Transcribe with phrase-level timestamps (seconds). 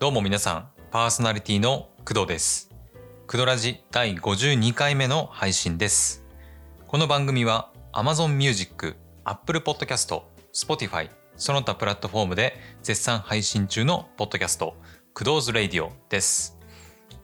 [0.00, 2.70] どうも皆さん、パーソナリティの工藤です。
[3.26, 6.24] 工藤ラジ第52回目の配信です。
[6.86, 10.22] この番組は Amazon Music、Apple Podcast、
[10.54, 14.76] Spotify、その他プラットフォームで絶賛配信中のポッドキャスト、
[15.14, 16.56] 工藤ズラディオです。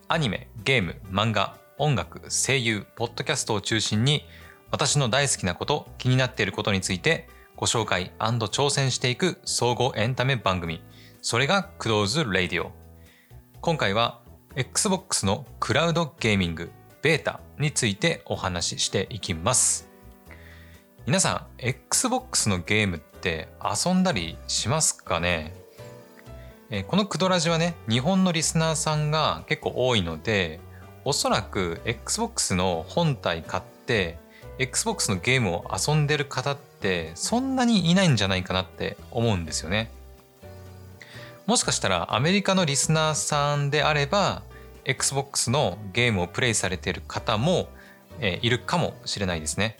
[0.08, 4.26] アニメ、ゲーム、漫画、音楽、声優、ポッドキャストを中心に
[4.72, 10.82] 私の大好きなこと、気になっていることについてご紹介挑戦していく総合エンタメ番組。
[11.26, 12.70] それがクローズ・レディオ。
[13.62, 14.20] 今回は
[14.56, 19.88] Xbox のクラウドゲーミングベータについてお話ししていきます。
[21.06, 25.54] 皆さん、Xbox のゲームって遊んだりしますかね？
[26.88, 30.60] このクドラジはね、日本のリスナーさんが結構多いので、
[31.06, 34.18] おそらく Xbox の本体買って、
[34.58, 39.90] Xbox のゲームを遊んでる方ってそんなにいないんじゃないかなって思うんですよね。
[41.46, 44.42] もしかしたらアメリカのリスナーさんであれば
[44.86, 47.68] Xbox のゲームをプレイされている方も、
[48.20, 49.76] えいるかもしれないですね。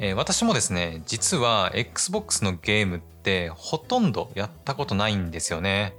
[0.00, 5.94] え私もですね実は Xbox のゲームってほとんどやったことないんですよね。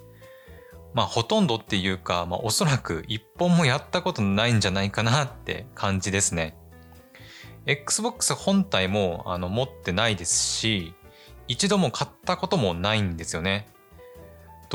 [0.93, 6.55] まあほとんどっていうか、まあ、おそらく一本もやったことないんじゃないかなって感じですね。
[7.65, 10.93] Xbox 本体もあの持ってないですし
[11.47, 13.67] 一度も買ったこともないんですよね。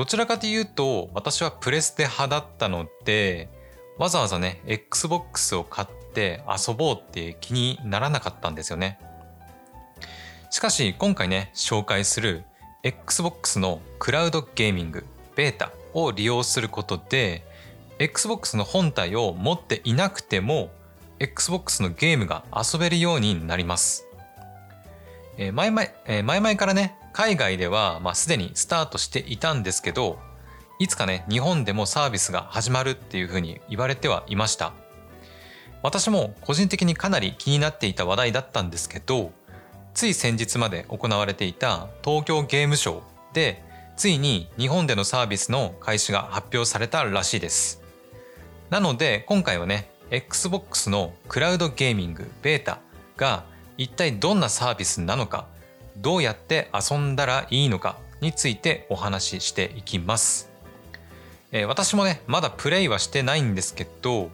[0.00, 3.50] どちらかというと私はプレステ派だったので
[3.98, 8.98] わざわざね XBOX を買って遊ぼうって気にならなかったんですよね。
[10.48, 12.44] しかし今回ね紹介する
[12.82, 15.04] XBOX のクラウドゲーミング
[15.36, 17.44] ベータを利用することで
[17.98, 20.70] XBOX の本体を持っていなくても
[21.18, 24.06] XBOX のゲームが遊べるようになります。
[25.36, 30.18] えー前々、えー前々からね海外では、まあ、すでにスタートしていたんですけど
[30.78, 34.72] いつかね日本でもサービスが始まるっていうふうに言われてはいました。
[35.82, 39.32] 私も個人的にかなり気になっていた話題だったんですけど
[39.94, 43.62] つい先日まで行われていた東京ゲームショウで
[43.96, 47.82] ついに日本でのサービスの開始が発表されたらしいです。
[48.70, 52.80] なので今回はね XBOX のクラウドゲーミングベータ
[53.16, 53.44] が
[53.76, 55.46] 一体どんなサービスなのか
[56.00, 60.50] どうやって遊んだらいいのかについてお話ししていきます、
[61.52, 64.30] えー私もねまだプレイはしてないんですけど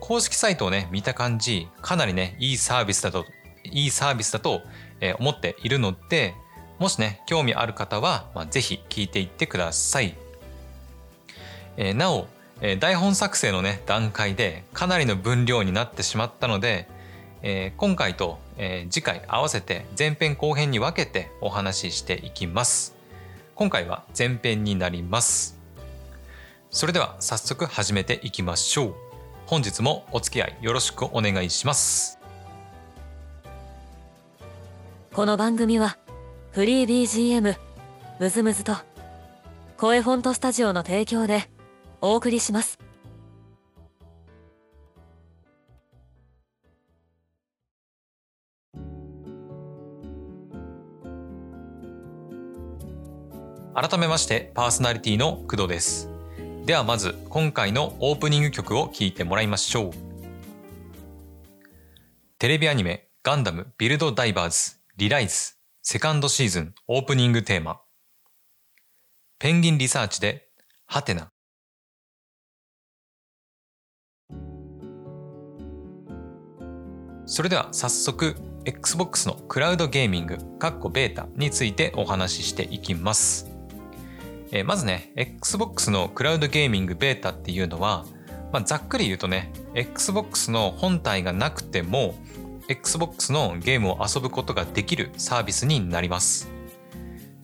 [0.00, 3.24] 公式サイトをね見た感じかなりねいいサービスだと
[3.64, 4.60] いいサービスだと
[5.00, 6.34] え思っているので
[6.78, 10.14] もしね興味ある方は、まあ、ぜひ聞いていってください、
[11.76, 12.26] えーなお、
[12.60, 16.88] えー台本作成のね段階でかなりの分量になってしまったので
[17.42, 22.94] え今回と、えー次回合わせて前編後編に分けてお話ししていきます。
[23.54, 25.58] 今回は前編になります。
[26.70, 28.94] それでは早速始めていきましょう。
[29.46, 32.18] 本日もお付き合いよろしくお願いします。
[35.12, 35.96] この番組は
[36.50, 37.56] フリー BGM
[38.20, 38.74] ムズムズと
[39.78, 41.48] 声フォントスタジオの提供で
[42.00, 42.85] お送りします。
[53.78, 56.08] 改めましてパーソナリティの工藤です。
[56.64, 59.90] ではまず今回のオープニング曲を聴いてもらいましょう。
[62.38, 67.82] テレビアニメガンダムビルドダイバーズリライズセカンドシーズンオープニングテーマ。
[69.38, 70.48] ペンギンリサーチで
[70.86, 71.30] ハテナ。
[77.26, 83.54] それでは早速 Xbox のクラウドゲーミングかっこベータについてお話ししていきます。
[84.56, 88.06] えーまずね XBOX のクラウドゲーミングベータっていうのは、
[88.52, 92.14] まあ、ざっくり言うとね XBOX の本体がなくても
[92.68, 96.50] XBOX のゲームを遊ぶことができるサービスになります。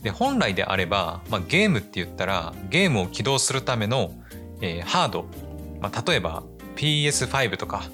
[0.02, 4.14] で本来であれば、まあ、ゲームって言ったらゲームを起動するための、
[4.62, 5.26] えーハード、
[5.80, 6.42] まあ、例えば
[6.76, 7.84] PS5 とか、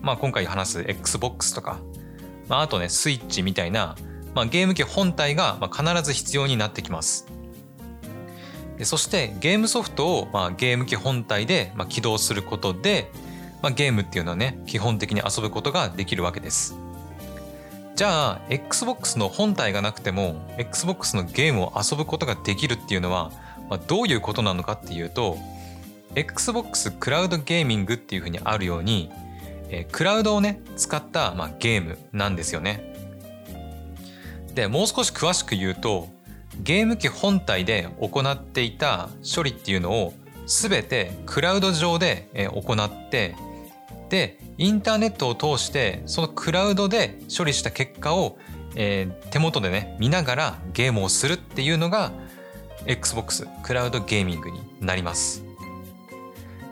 [0.00, 1.80] まあ、今回話す XBOX とか、
[2.48, 3.94] まあ、あとねスイッチみたいな、
[4.34, 7.33] まあ、ゲーム機本体がま必ず必要になってきます。
[8.78, 13.10] でそしてゲームソフトをまあゲーム機本体でまあ起動することで、
[13.62, 16.76] まあ、ゲームっていうのはね基本的に遊ぶことができるわけです。
[17.94, 23.30] じゃあ XBOX の本体がなくても XBOX のゲームを遊ぶことができるっていうのは、
[23.70, 25.38] まあ、どういうことなのかっていうと
[26.16, 29.10] XBOX クラウドゲーミングっていうふうにあるように、
[29.68, 32.94] えクラウドをね使った、まあ、ゲームなんですよね。
[34.54, 36.08] でもう少し詳しく言うと
[36.62, 40.14] ゲーム機本体で行っていた処理っていうのを
[40.46, 43.34] 全てクラウド上で行って
[44.08, 48.38] でインターネットを通してそのクラウドで処理した結果を、
[48.76, 52.12] えー、手元でね見ながらゲームをするっていうのが
[52.86, 55.42] XBOX クラウドゲーミングになります。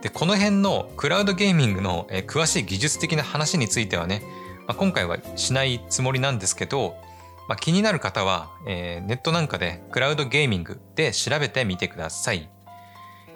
[0.03, 4.23] でこの辺のクラウドゲーミングの、えー、詳しい技術的な話についてはね、
[4.67, 6.97] まあ、今回はしないつもりなんですけど、
[7.49, 12.49] まあ、気になる方は、えー、ネットなんかでクラウドゲーミングで調べてみてください。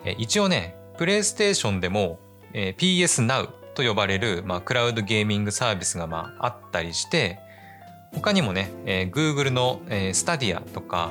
[0.05, 2.19] えー、一応ね、プレイステーションでも、
[2.53, 7.39] えー、PS Now と呼ばれる、まあ、クラウドゲーミングサービスが、まあ、あったりして
[8.15, 11.11] 他にもね、えー、Google の、えー、スタディアとか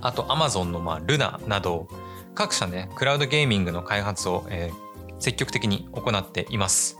[0.00, 1.88] あと Amazon の、まあ、ルナなど
[2.34, 6.96] 各社ねクラウドゲーミングの開発を、えー、積極的に行っています、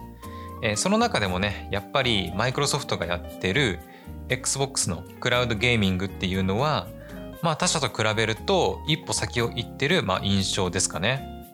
[0.63, 3.79] えー、その中でもねやっぱりマイクロソフトがやってる
[4.29, 6.87] Xbox のクラウドゲーミングっていうのは
[7.43, 11.47] まあ他社と比べると一歩先を行ってる、まあ、印象ですかね。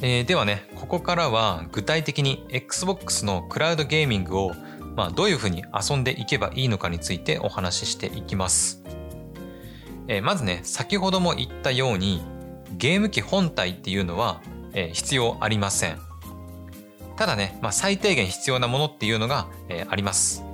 [0.00, 4.52] えー、ではねここからは具体的に XBOX のクラウドゲーミングを、
[4.94, 8.84] まあ、どういうふうに遊んでいけばいいのかについてお話ししていきます、
[10.06, 12.22] えー、まずね先ほども言ったように
[12.76, 14.40] ゲーム機本体っていうのは、
[14.72, 15.98] えー、必要ありません。
[17.16, 20.44] ただね、まあ、最低限必要なものっていうのが、えー、あります。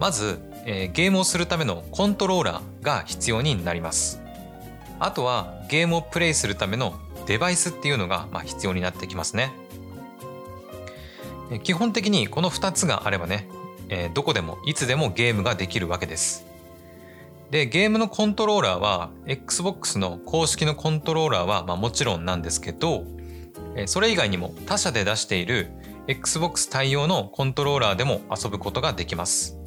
[0.00, 4.20] まず、えー、ゲームをするためのコントローラーが必要になります
[4.98, 6.94] あとはゲームをプレイするための
[7.26, 9.52] デバイスっていうのがま必要になってきますね。
[11.62, 13.48] 基本的にこの2つがあればね、
[13.88, 16.44] えどこでもいつでもゲームができるわけです。
[17.50, 23.04] でゲームのコントローラーは XBOX の公式のコントローラーはまもちろんなんですけど
[23.86, 25.72] それ以外にも他社で出している
[26.06, 29.59] XBOX 対応のコントローラーでも遊ぶことができます。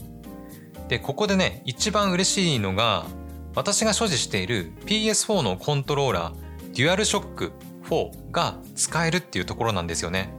[0.93, 3.07] でここでね一番嬉しいのが
[3.55, 7.51] 私が所持している PS4 のコントローラーデュアルショック
[7.89, 10.31] 4が使えるっていうところなんですよね。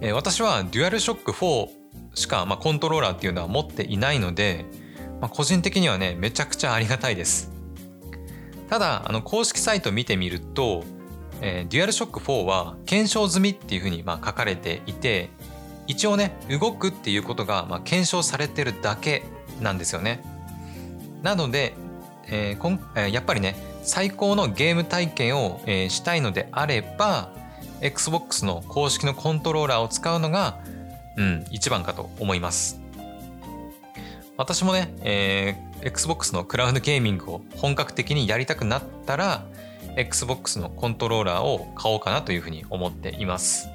[0.00, 1.68] え、私はデュアルショック4
[2.14, 4.64] しか、まあ、コントローラーっていうのは持っていないので、
[5.20, 7.52] まあ、個人的にはねめちゃくちゃありがたいです。
[8.70, 10.82] ただあの公式サイト見てみると、
[11.42, 15.28] えー、デュアルショック4は検証済みっていうふうにまあ書かれていて
[15.88, 19.24] 一応ね動くっていうことがまあ検証されてるだけ
[19.60, 20.22] なんですよね。
[21.22, 21.74] なので、
[22.28, 27.32] えーこんえー、やっぱりね最高のゲーム体験を、えー、したいのであれば
[27.80, 30.60] XBOX の公式のコントローラーを使うのが、
[31.16, 32.80] うん、一番かと思います。
[34.36, 39.44] 私もね、えー、Xbox のクラウドゲーミングを本格的にやりたくなったら
[39.96, 43.68] Xbox のコントローラーを買おうかなというふうに思っています。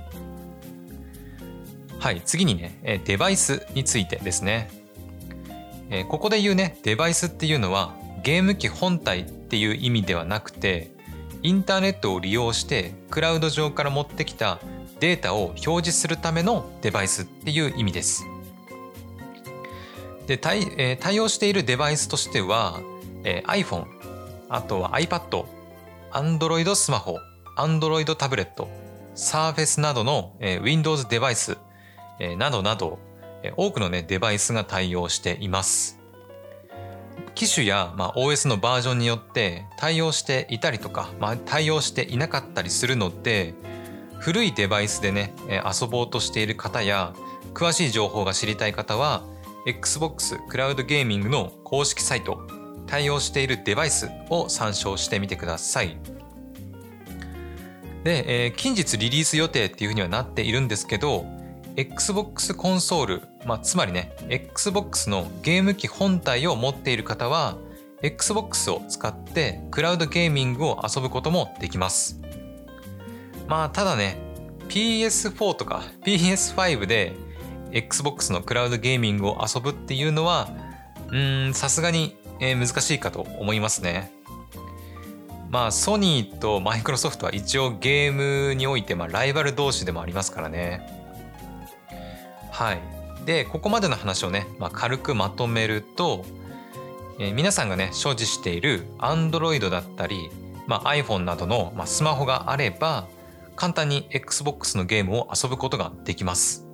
[2.04, 4.70] はい、次にね、デバイスについてですね。
[6.10, 7.96] ここで言うね、デバイスっていうのは
[8.26, 10.92] ゲーム機本体っていう意味ではなくて
[11.44, 14.60] インターネットを利用してクラウド上から持ってきた
[15.00, 18.26] データを表示するためのデバイスっていう意味です。
[20.28, 22.82] で対,、えー、対応しているデバイスとしては、
[23.24, 23.86] えー、iPhone
[24.50, 25.46] あとは iPad
[26.12, 27.20] Android スマホ
[27.58, 28.68] Android タブレット
[29.16, 31.58] Surface などの、えー、Windows デバイス、
[32.20, 33.00] え、などなど、
[33.58, 36.00] 多くの、ね、デバイスが対応しています。
[37.36, 43.56] 機種や、まあ、OS のバージョンによって対応していたりとか、まあ、対応していなかったりするので
[44.20, 47.14] 古いデバイスでね遊ぼうとしている方や
[47.54, 49.24] 詳しい情報が知りたい方は
[49.66, 52.48] Xbox クラウドゲーミングの公式サイト
[52.86, 55.98] 対応しているデバイスを参照してみてください。
[58.04, 61.26] で、えー、近日リリース予定っていうふうにはなっているんですけど
[61.76, 67.58] Xbox コンソール、まあ、つまりね Xbox のゲーム機本体を持っている方は
[68.02, 72.20] Xbox を使ってクラウドゲーミングを遊ぶこともできます。
[73.48, 74.18] まあただね
[74.68, 77.14] PS4 とか PS5 で
[77.72, 80.50] Xbox のクラウドゲーミングを遊ぶっていうのは
[81.12, 84.12] うんさすがに、え難しいかと思いますね。
[85.50, 91.03] まあソニーとマイクロソフトは一応ゲームにおいてまあライバル同士でもありますからね。
[92.54, 92.82] はい。
[93.26, 96.24] で、ここまでの話をね、まあ、軽くまとめると、
[97.20, 100.30] えー、皆さんがね、所持している Android だったり、
[100.68, 103.08] まあ、iPhone などの、まあ、スマホがあれば、
[103.56, 106.68] 簡単に Xbox のゲームを遊ぶことができます。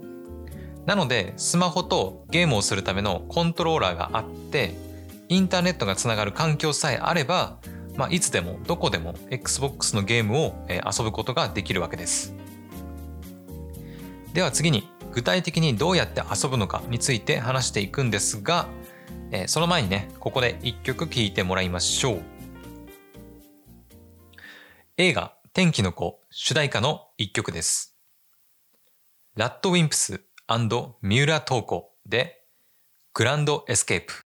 [0.85, 4.75] なので、スマホとゲームをするためのコントローラーがあって、
[5.29, 7.57] インターネットがつながる環境さえあれば、
[7.95, 12.33] まあ、いつでもどこでも Xbox のゲームを遊ぶことができるわけです。
[14.33, 18.67] では次に具体的にどうやって遊ぶのかについて話していくんですが、
[19.31, 22.21] えー、その前にね、ここで一曲聴いてもらいましょう。
[24.97, 27.97] 映画、天気の子主題歌の一曲です。
[29.35, 30.21] ラッドウィンプス
[31.01, 32.43] 三浦透子で
[33.13, 34.25] グランドエスケープ。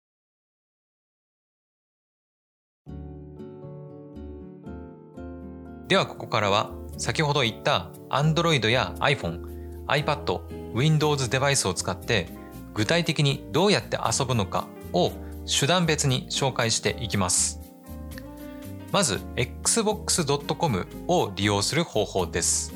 [5.89, 9.56] ではここからは先ほど言った Android や iPhone、
[9.87, 10.41] iPad、
[10.75, 12.29] Windows デバイスを使って
[12.75, 15.13] 具体的にどうやって遊ぶのかを
[15.47, 17.61] 手段別に紹介していきます。
[18.93, 22.75] まず xbox.com を利用する方法です。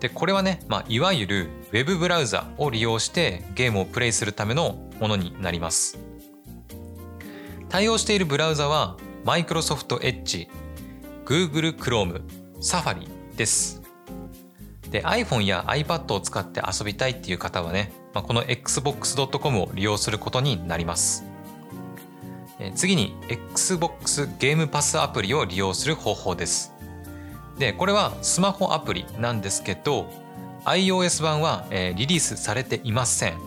[0.00, 5.98] でこれはね、まあ、いわゆる Web ブラウザを利用してゲームをプレイするためのものになります。
[7.68, 10.48] 対応しているブラウザは Microsoft Edge、
[11.24, 12.22] Google Chrome、
[12.60, 13.83] Safari です。
[14.94, 21.24] で iPhone や iPad を使って遊びたいっていう方はね、まあ、この xbox.com を利用することになります。
[22.76, 26.72] 次に Xbox ゲームパスアプリを利用する方法です。
[27.58, 30.06] で、これはスマホアプリなんですけど、
[30.64, 33.38] iOS 版は、え、リリースされていません。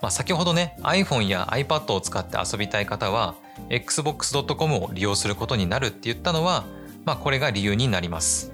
[0.00, 3.36] まあ、先ほどね、iPhone や iPad を使って遊びたい方は、
[3.70, 6.64] xbox.com を利用することになるって言ったのは、
[7.04, 8.51] まあ、これが理由になります。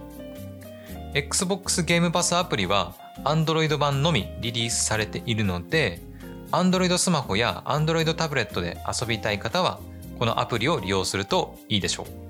[1.14, 6.00] Xbox ゲームパスアプリは Android 版のみリリースされているので、
[6.52, 9.80] Android スマホや Android タブレットで遊びたい方は、
[10.18, 12.28] このアプリを利用するといいでしょう。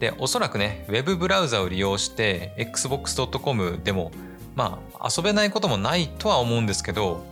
[0.00, 4.10] で、おそらくね、Web ブラウザを利用して Xbox.com でも、
[4.56, 7.22] まあ、遊べないこともないとは思うんですけど、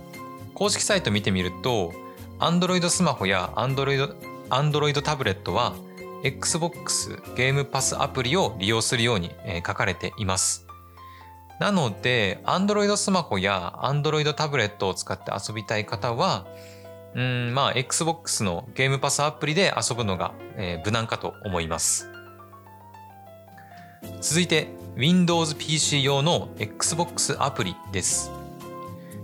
[0.53, 1.91] 公式サイト見てみると、
[2.39, 4.15] Android スマホや Android,
[4.49, 5.73] Android タブレットは
[6.23, 9.31] Xbox ゲームパスアプリを利用するように
[9.65, 10.65] 書かれています。
[11.59, 16.47] なので、Android スマホや Android タブレットを使って遊びたい方は、
[17.15, 22.09] うん、まあ、Xbox のゲームパスアプリで遊ぶのが、え、無難かと思います。
[24.21, 28.31] 続いて、Windows PC 用の Xbox アプリです。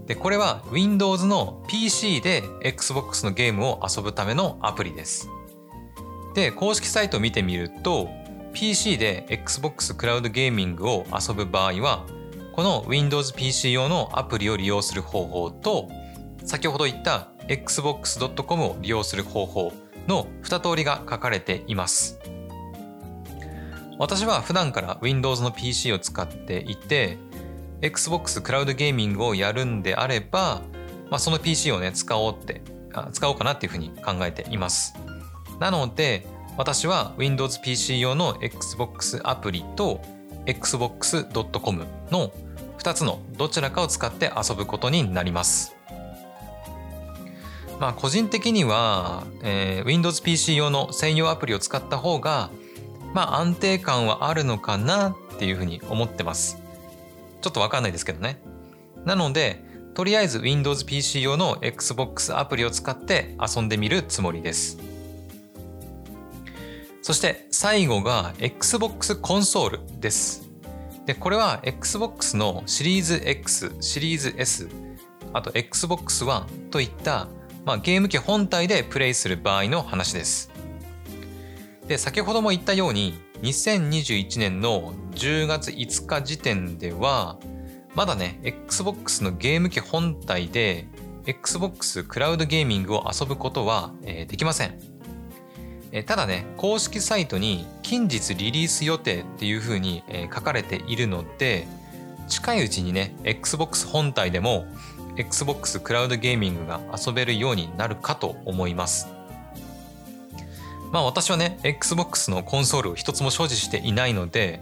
[0.08, 5.30] で、これは Windows の PC で Xbox のゲームを遊ぶためのアプリです。
[6.36, 8.10] で、公式サイトを見てみると、
[8.54, 12.06] PC で Xbox クラウドゲーミングを遊ぶ場合は、
[12.56, 15.90] この Windows PC 用のアプリを利用する方法と
[16.46, 19.74] 先ほど言った xbox.com を利用する方法
[20.08, 22.18] の2通りが書かれています。
[24.00, 27.18] 私は普段から Windows の PC を使っていて
[27.82, 30.62] Xbox クラウドゲーミングをやるんであれば、
[31.10, 32.62] まあ、その PC をね使おうって
[33.12, 34.94] 使おうかなっていうふうに考えています。
[35.60, 36.26] なので
[36.58, 40.02] 私は Windows PC 用の Xbox アプリと
[40.46, 42.32] xbox.com の
[42.78, 45.76] 2つのどちらかを使って遊ぶことになります。
[47.80, 52.50] まあ個人的には、えー、Windows PC 用の専用アプリを使った方が
[53.14, 56.62] まあ安定感はあるのかなっていうふうに思ってます。
[57.42, 58.40] ちょっとわかんないですけどね。
[59.04, 64.78] なのでとりあえず Windows PC 用の Xbox アプリを使って遊んでみるつもりです。
[67.06, 70.50] そして最後が Xbox コンソールです。
[71.06, 74.68] で、これは Xbox のシリーズ X、シリーズ S、
[75.32, 77.28] あと Xbox One といった、
[77.64, 80.50] まあ、ゲーム機本体でプレイする場合の話です。
[81.88, 87.38] で、先ほども言ったように、2021年の10月5日時点では、
[87.94, 90.88] まだね、Xbox のゲーム機本体で
[91.28, 94.95] Xbox クラウドゲーミングを遊ぶことは、えー、できません。
[95.98, 101.66] えただね公式サイトに近日リリース予定っていうふうに、え書かれているので
[102.28, 104.66] 近いうちにね XBOX 本体でも
[105.16, 109.08] XBOX クラウドゲーミングが遊べるようになるかと思います。
[110.92, 114.60] まあ私はね XBOX のコンソールを一つも所持していないので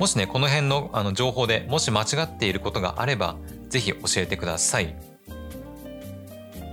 [0.00, 3.36] もしねこの辺のあの情報でもし間違っていることがあれば
[3.68, 4.96] ぜひ教えてください。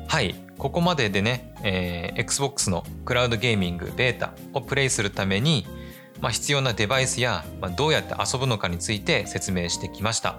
[0.07, 0.33] はい。
[0.61, 5.65] ここまででね、えー、Xbox のクラウドゲーミングベータをプレイするために、
[6.19, 10.37] まあ、必要なデバイスや、まあ、どうやって遊ぶのかについて説明してきました。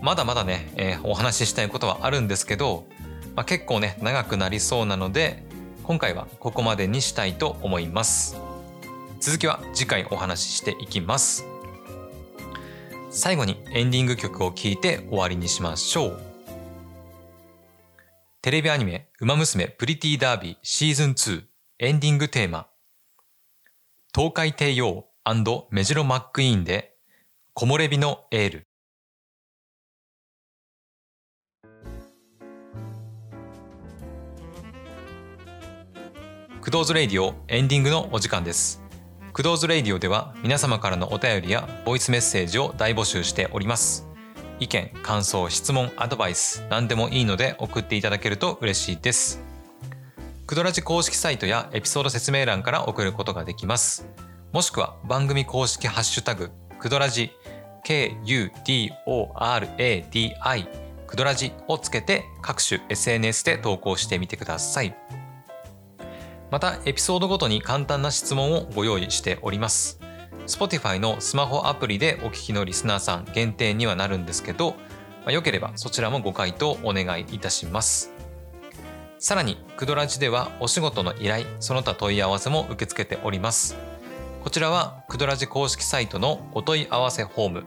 [0.00, 2.86] まだまだね、えー、お話ししたいことはあるんですけど、
[3.34, 5.42] まあ、結構ね長くなりそうなので
[5.82, 8.36] 今回はここまでにしたいと思います。
[9.18, 11.44] 続きは次回お話ししていきます。
[13.10, 16.27] 最後にエンディング曲を聴いて終わりにしましょう。
[18.40, 21.42] テレビアニメ、ウマ娘プリティダービーシーズン2
[21.80, 22.68] エンディングテーマ、
[24.14, 25.06] トウカイテイオー
[25.72, 26.94] メジロマックイーンで、
[27.52, 28.68] 木漏れ日のエール。
[36.60, 38.80] クドーズレイディオエンディングのお時間です。
[39.32, 44.07] クドーズレイディオでは皆様からのお便りやボイスメッセージを大募集しております。
[44.60, 49.40] 意見感想質問アドバイス何でもいいので送っていただけると嬉しいです。
[50.46, 54.06] クドラジ公式サイトやエピソード説明欄から送ることができます。
[54.52, 57.30] もしくは番組公式ハッシュタグクドラジ
[57.86, 58.96] KUDORADI
[61.06, 64.96] クドラジをつけて各種 SNS で投稿してみてください。
[66.50, 70.00] またエピソードごとに簡単な質問をご用意しております。
[70.48, 74.76] Spotify のスマホアプリでお聞きのリスナーさん限定にはなるんですけど、ま
[75.26, 78.12] あ、よければそちらもご回答お願いいたします。
[79.18, 83.76] さらにクドラジではお仕事の依頼その他問い合わせも受け付けております。
[84.42, 87.64] こちらはクドラジ公式サイトのお問い合わせフォーム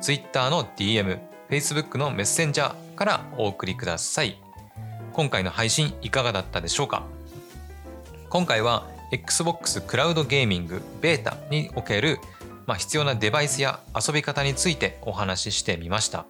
[0.00, 4.40] Twitter の DM Facebook のメッセンジャーからお送りください。
[5.12, 7.04] 今回の配信いかがだったでしょうか？
[8.28, 12.18] 今回は Xbox クラウドゲーミングベータにおける、
[12.66, 16.26] まあ、必要なデバイスや遊び方についてお話ししてみました。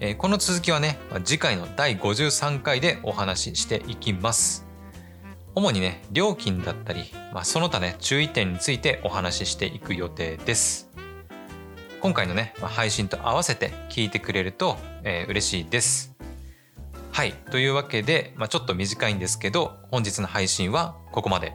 [0.00, 4.66] えー、この続きはね、次回の第53回でお話ししていきます。
[5.54, 10.90] 主にね、料金だったり、まあ、その他ね、注意点についてお話ししていく予定です。
[12.00, 16.13] 今回のね、配信と合わせて聞いてくれると、えー、嬉しいです。
[17.14, 17.32] はい。
[17.52, 21.54] というわけで、まあ、ちょっと短いんですけど、本日の配信はここまで。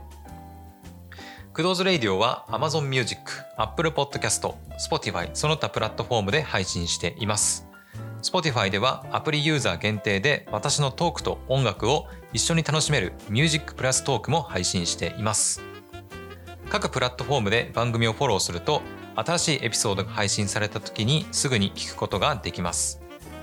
[1.52, 3.20] クドーズレイディオは Amazon Music、
[3.58, 7.68] Apple Podcast、Spotify その他プラットフォームで配信しています。
[8.22, 15.62] Spotify ではアプリユーザー限定で私のトークと音楽を一緒に楽しめる Music プラストークも配信しています。
[16.70, 18.82] 各プラットフォームで番組をフォローすると
[19.16, 22.99] 新しいエピソードが配信された時にすぐに聞くことができます。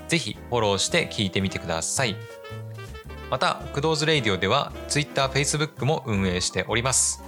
[0.08, 2.16] ぜひフォローして聞いてみてください。
[3.30, 7.22] また、クドーズレイディオでは Twitter、Facebook も運営しております。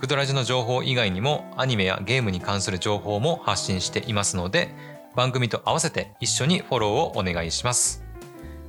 [0.00, 4.74] クドラジの情報以外にもアニメやゲームに関する情報も発信していますので、
[5.14, 8.02] 番組と合わせて一緒にフォローをお願いします。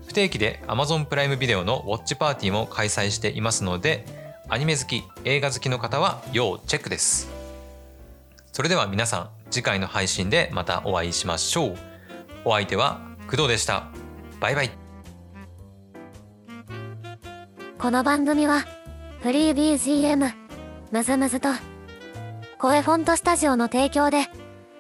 [0.06, 4.06] 不定期で Amazon プライムビデオのウォッチパーティーも開催していますので、
[4.50, 7.32] アニメ好き、映画好きの方は要チェックです。
[8.52, 11.78] それでは皆さん、次回の配信でまたお会いしましょう。
[12.46, 13.88] お相手は工藤でした
[14.40, 14.72] バイバイ
[17.80, 18.64] この番組は
[19.22, 20.32] フリー BGM
[20.92, 21.50] むずむずと
[22.60, 24.28] 声フォントスタジオの提供で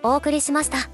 [0.03, 0.92] お送りしました。